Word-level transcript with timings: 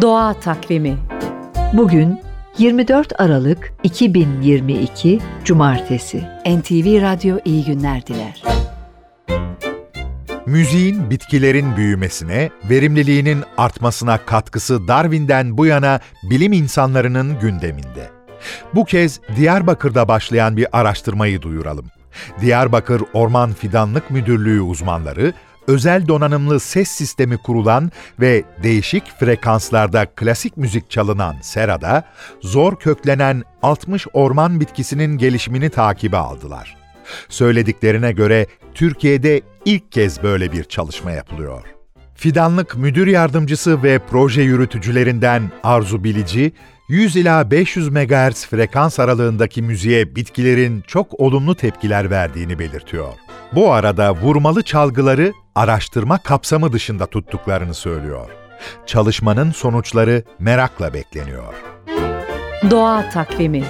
Doğa 0.00 0.34
Takvimi 0.34 0.98
Bugün 1.72 2.20
24 2.58 3.20
Aralık 3.20 3.72
2022 3.82 5.20
Cumartesi 5.44 6.18
NTV 6.46 7.02
Radyo 7.02 7.38
iyi 7.44 7.64
günler 7.64 8.06
diler. 8.06 8.42
Müziğin 10.46 11.10
bitkilerin 11.10 11.76
büyümesine, 11.76 12.50
verimliliğinin 12.70 13.44
artmasına 13.56 14.18
katkısı 14.18 14.88
Darwin'den 14.88 15.58
bu 15.58 15.66
yana 15.66 16.00
bilim 16.22 16.52
insanlarının 16.52 17.40
gündeminde. 17.40 18.10
Bu 18.74 18.84
kez 18.84 19.20
Diyarbakır'da 19.36 20.08
başlayan 20.08 20.56
bir 20.56 20.66
araştırmayı 20.72 21.42
duyuralım. 21.42 21.86
Diyarbakır 22.40 23.02
Orman 23.12 23.52
Fidanlık 23.52 24.10
Müdürlüğü 24.10 24.60
uzmanları 24.60 25.32
özel 25.68 26.08
donanımlı 26.08 26.60
ses 26.60 26.88
sistemi 26.88 27.36
kurulan 27.36 27.92
ve 28.20 28.44
değişik 28.62 29.18
frekanslarda 29.20 30.06
klasik 30.06 30.56
müzik 30.56 30.90
çalınan 30.90 31.36
serada 31.42 32.04
zor 32.40 32.76
köklenen 32.76 33.42
60 33.62 34.06
orman 34.12 34.60
bitkisinin 34.60 35.18
gelişimini 35.18 35.70
takibe 35.70 36.16
aldılar. 36.16 36.76
Söylediklerine 37.28 38.12
göre 38.12 38.46
Türkiye'de 38.74 39.40
ilk 39.64 39.92
kez 39.92 40.22
böyle 40.22 40.52
bir 40.52 40.64
çalışma 40.64 41.10
yapılıyor. 41.10 41.62
Fidanlık 42.14 42.76
Müdür 42.76 43.06
Yardımcısı 43.06 43.82
ve 43.82 43.98
proje 44.10 44.42
yürütücülerinden 44.42 45.50
Arzu 45.62 46.04
Bilici, 46.04 46.52
100 46.88 47.16
ila 47.16 47.50
500 47.50 47.88
MHz 47.88 48.46
frekans 48.46 49.00
aralığındaki 49.00 49.62
müziğe 49.62 50.16
bitkilerin 50.16 50.80
çok 50.86 51.20
olumlu 51.20 51.54
tepkiler 51.54 52.10
verdiğini 52.10 52.58
belirtiyor. 52.58 53.08
Bu 53.52 53.72
arada 53.72 54.14
vurmalı 54.14 54.62
çalgıları 54.62 55.32
araştırma 55.58 56.18
kapsamı 56.18 56.72
dışında 56.72 57.06
tuttuklarını 57.06 57.74
söylüyor. 57.74 58.30
Çalışmanın 58.86 59.52
sonuçları 59.52 60.22
merakla 60.38 60.94
bekleniyor. 60.94 61.54
Doğa 62.70 63.10
Takvimi 63.10 63.64